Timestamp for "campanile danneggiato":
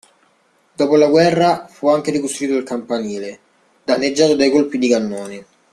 2.63-4.35